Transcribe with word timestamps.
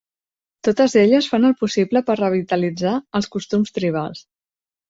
Totes 0.67 0.95
elles 1.01 1.27
fan 1.33 1.45
el 1.51 1.53
possible 1.59 2.03
per 2.09 2.17
revitalitzar 2.21 2.97
els 3.21 3.33
costums 3.37 3.77
tribals. 3.77 4.27